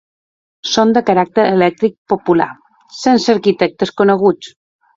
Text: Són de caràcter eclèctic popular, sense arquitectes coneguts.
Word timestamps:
Són 0.69 0.93
de 0.97 1.03
caràcter 1.09 1.45
eclèctic 1.49 1.95
popular, 2.15 2.49
sense 3.03 3.31
arquitectes 3.37 3.95
coneguts. 4.03 4.53